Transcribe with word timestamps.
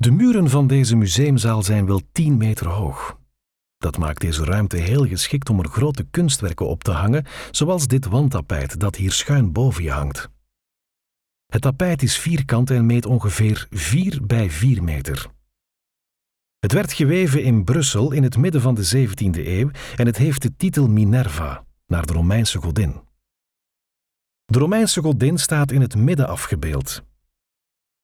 De 0.00 0.10
muren 0.10 0.50
van 0.50 0.66
deze 0.66 0.96
museumzaal 0.96 1.62
zijn 1.62 1.86
wel 1.86 2.00
10 2.12 2.36
meter 2.36 2.66
hoog. 2.68 3.18
Dat 3.78 3.98
maakt 3.98 4.20
deze 4.20 4.44
ruimte 4.44 4.76
heel 4.76 5.06
geschikt 5.06 5.50
om 5.50 5.58
er 5.58 5.68
grote 5.68 6.04
kunstwerken 6.10 6.66
op 6.66 6.84
te 6.84 6.90
hangen, 6.90 7.24
zoals 7.50 7.86
dit 7.86 8.06
wandtapijt 8.06 8.80
dat 8.80 8.96
hier 8.96 9.12
schuin 9.12 9.52
boven 9.52 9.82
je 9.82 9.90
hangt. 9.90 10.28
Het 11.46 11.62
tapijt 11.62 12.02
is 12.02 12.18
vierkant 12.18 12.70
en 12.70 12.86
meet 12.86 13.06
ongeveer 13.06 13.66
4 13.70 14.26
bij 14.26 14.50
4 14.50 14.82
meter. 14.82 15.26
Het 16.58 16.72
werd 16.72 16.92
geweven 16.92 17.42
in 17.42 17.64
Brussel 17.64 18.12
in 18.12 18.22
het 18.22 18.36
midden 18.36 18.60
van 18.60 18.74
de 18.74 19.06
17e 19.08 19.46
eeuw 19.46 19.70
en 19.96 20.06
het 20.06 20.16
heeft 20.16 20.42
de 20.42 20.56
titel 20.56 20.88
Minerva, 20.88 21.64
naar 21.86 22.06
de 22.06 22.12
Romeinse 22.12 22.58
godin. 22.58 23.00
De 24.44 24.58
Romeinse 24.58 25.00
godin 25.02 25.38
staat 25.38 25.72
in 25.72 25.80
het 25.80 25.96
midden 25.96 26.28
afgebeeld. 26.28 27.02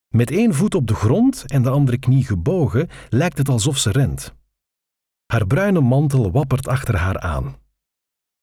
Met 0.09 0.31
één 0.31 0.55
voet 0.55 0.75
op 0.75 0.87
de 0.87 0.95
grond 0.95 1.45
en 1.47 1.63
de 1.63 1.71
andere 1.71 1.99
knie 1.99 2.25
gebogen 2.25 2.89
lijkt 3.09 3.39
het 3.39 3.49
alsof 3.49 3.79
ze 3.79 3.91
rent. 3.91 4.35
Haar 5.27 5.47
bruine 5.47 5.81
mantel 5.81 6.31
wappert 6.31 6.69
achter 6.69 6.97
haar 6.97 7.19
aan. 7.19 7.57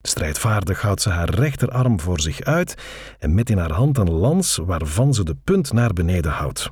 Strijdvaardig 0.06 0.82
houdt 0.82 1.02
ze 1.02 1.10
haar 1.10 1.30
rechterarm 1.30 2.00
voor 2.00 2.20
zich 2.20 2.42
uit 2.42 2.76
en 3.20 3.34
met 3.34 3.50
in 3.50 3.58
haar 3.58 3.72
hand 3.72 3.98
een 3.98 4.12
lans 4.12 4.56
waarvan 4.58 5.14
ze 5.14 5.24
de 5.24 5.36
punt 5.36 5.74
naar 5.74 5.94
beneden 5.94 6.32
houdt. 6.32 6.72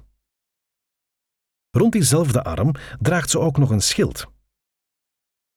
Rond 1.70 1.92
diezelfde 1.92 2.44
arm 2.44 2.72
draagt 3.00 3.30
ze 3.30 3.40
ook 3.40 3.58
nog 3.58 3.70
een 3.70 3.82
schild. 3.82 4.28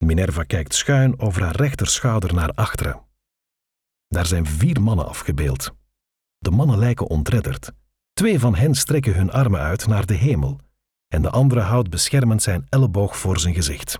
Minerva 0.04 0.42
kijkt 0.42 0.74
schuin 0.74 1.20
over 1.20 1.42
haar 1.42 1.56
rechterschouder 1.56 2.34
naar 2.34 2.50
achteren. 2.50 3.02
Daar 4.08 4.26
zijn 4.26 4.46
vier 4.46 4.82
mannen 4.82 5.06
afgebeeld. 5.06 5.70
De 6.38 6.50
mannen 6.50 6.78
lijken 6.78 7.06
ontredderd. 7.06 7.72
Twee 8.14 8.38
van 8.38 8.54
hen 8.54 8.74
strekken 8.74 9.14
hun 9.14 9.30
armen 9.30 9.60
uit 9.60 9.86
naar 9.86 10.06
de 10.06 10.14
hemel 10.14 10.60
en 11.08 11.22
de 11.22 11.30
andere 11.30 11.60
houdt 11.60 11.90
beschermend 11.90 12.42
zijn 12.42 12.66
elleboog 12.68 13.18
voor 13.18 13.38
zijn 13.38 13.54
gezicht. 13.54 13.98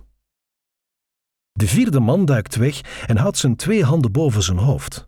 De 1.51 1.67
vierde 1.67 1.99
man 1.99 2.25
duikt 2.25 2.55
weg 2.55 3.05
en 3.07 3.17
houdt 3.17 3.37
zijn 3.37 3.55
twee 3.55 3.83
handen 3.83 4.11
boven 4.11 4.43
zijn 4.43 4.57
hoofd. 4.57 5.07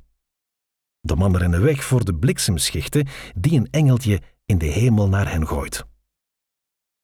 De 1.00 1.16
mannen 1.16 1.40
rennen 1.42 1.62
weg 1.62 1.84
voor 1.84 2.06
de 2.06 2.16
bliksemschichten 2.16 3.08
die 3.36 3.60
een 3.60 3.70
engeltje 3.70 4.22
in 4.46 4.58
de 4.58 4.66
hemel 4.66 5.10
naar 5.10 5.32
hen 5.32 5.48
gooit. 5.48 5.86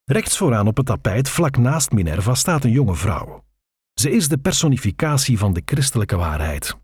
Rechts 0.03 0.37
vooraan 0.37 0.67
op 0.67 0.77
het 0.77 0.85
tapijt, 0.85 1.29
vlak 1.29 1.57
naast 1.57 1.91
Minerva, 1.91 2.33
staat 2.33 2.63
een 2.63 2.71
jonge 2.71 2.95
vrouw. 2.95 3.43
Ze 3.93 4.11
is 4.11 4.27
de 4.27 4.37
personificatie 4.37 5.37
van 5.37 5.53
de 5.53 5.61
christelijke 5.65 6.15
waarheid. 6.15 6.77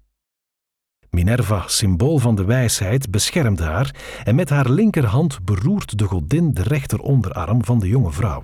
Minerva, 1.10 1.68
symbool 1.68 2.18
van 2.18 2.36
de 2.36 2.46
wijsheid, 2.46 3.12
beschermt 3.12 3.60
haar 3.60 3.96
en 4.24 4.36
met 4.36 4.50
haar 4.50 4.70
linkerhand 4.70 5.46
beroert 5.46 5.98
de 5.98 6.06
godin 6.06 6.54
de 6.54 6.64
rechteronderarm 6.64 7.66
van 7.66 7.80
de 7.80 7.88
jonge 7.88 8.12
vrouw. 8.12 8.44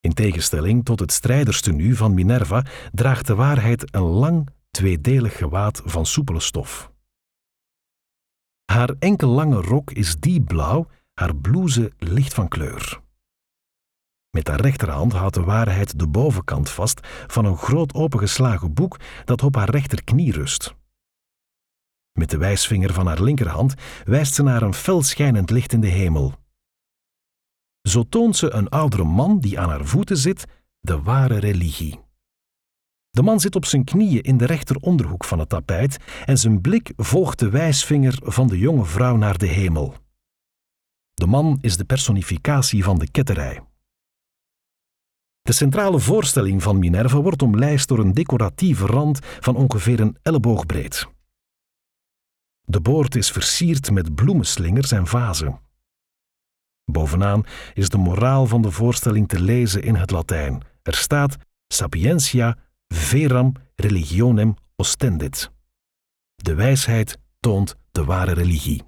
In 0.00 0.12
tegenstelling 0.12 0.84
tot 0.84 1.00
het 1.00 1.12
strijderstenu 1.12 1.94
van 1.94 2.14
Minerva 2.14 2.64
draagt 2.92 3.26
de 3.26 3.34
waarheid 3.34 3.94
een 3.94 4.02
lang, 4.02 4.48
tweedelig 4.70 5.36
gewaad 5.36 5.82
van 5.84 6.06
soepele 6.06 6.40
stof. 6.40 6.92
Haar 8.64 8.94
enkel 8.98 9.28
lange 9.28 9.60
rok 9.60 9.90
is 9.90 10.16
diep 10.16 10.46
blauw, 10.46 10.86
haar 11.14 11.36
blouse 11.36 11.92
licht 11.98 12.34
van 12.34 12.48
kleur. 12.48 13.00
Met 14.30 14.48
haar 14.48 14.60
rechterhand 14.60 15.12
houdt 15.12 15.34
de 15.34 15.44
waarheid 15.44 15.98
de 15.98 16.06
bovenkant 16.06 16.70
vast 16.70 17.00
van 17.26 17.44
een 17.44 17.56
groot 17.56 17.94
opengeslagen 17.94 18.74
boek 18.74 19.00
dat 19.24 19.42
op 19.42 19.54
haar 19.54 19.70
rechterknie 19.70 20.32
rust. 20.32 20.74
Met 22.18 22.30
de 22.30 22.36
wijsvinger 22.36 22.92
van 22.92 23.06
haar 23.06 23.22
linkerhand 23.22 23.74
wijst 24.04 24.34
ze 24.34 24.42
naar 24.42 24.62
een 24.62 24.74
fel 24.74 25.02
schijnend 25.02 25.50
licht 25.50 25.72
in 25.72 25.80
de 25.80 25.88
hemel. 25.88 26.32
Zo 27.82 28.02
toont 28.08 28.36
ze 28.36 28.50
een 28.50 28.68
oudere 28.68 29.04
man 29.04 29.40
die 29.40 29.58
aan 29.58 29.68
haar 29.68 29.84
voeten 29.84 30.16
zit, 30.16 30.44
de 30.80 31.02
ware 31.02 31.38
religie. 31.38 32.00
De 33.10 33.22
man 33.22 33.40
zit 33.40 33.56
op 33.56 33.64
zijn 33.64 33.84
knieën 33.84 34.22
in 34.22 34.36
de 34.36 34.46
rechteronderhoek 34.46 35.24
van 35.24 35.38
het 35.38 35.48
tapijt 35.48 35.96
en 36.24 36.38
zijn 36.38 36.60
blik 36.60 36.92
volgt 36.96 37.38
de 37.38 37.48
wijsvinger 37.48 38.18
van 38.22 38.48
de 38.48 38.58
jonge 38.58 38.84
vrouw 38.84 39.16
naar 39.16 39.38
de 39.38 39.46
hemel. 39.46 39.94
De 41.14 41.26
man 41.26 41.58
is 41.60 41.76
de 41.76 41.84
personificatie 41.84 42.84
van 42.84 42.98
de 42.98 43.10
ketterij. 43.10 43.62
De 45.42 45.52
centrale 45.52 45.98
voorstelling 45.98 46.62
van 46.62 46.78
Minerva 46.78 47.20
wordt 47.20 47.42
omlijst 47.42 47.88
door 47.88 47.98
een 47.98 48.12
decoratieve 48.12 48.86
rand 48.86 49.18
van 49.22 49.56
ongeveer 49.56 50.00
een 50.00 50.16
elleboogbreed. 50.22 51.13
De 52.64 52.80
boord 52.80 53.14
is 53.14 53.30
versierd 53.30 53.90
met 53.90 54.14
bloemenslingers 54.14 54.92
en 54.92 55.06
vazen. 55.06 55.60
Bovenaan 56.84 57.44
is 57.74 57.88
de 57.88 57.98
moraal 57.98 58.46
van 58.46 58.62
de 58.62 58.70
voorstelling 58.70 59.28
te 59.28 59.40
lezen 59.40 59.82
in 59.82 59.94
het 59.94 60.10
Latijn. 60.10 60.62
Er 60.82 60.94
staat 60.94 61.36
Sapientia 61.68 62.56
veram 62.88 63.52
religionem 63.74 64.54
ostendit. 64.76 65.50
De 66.34 66.54
wijsheid 66.54 67.18
toont 67.40 67.76
de 67.90 68.04
ware 68.04 68.32
religie. 68.32 68.82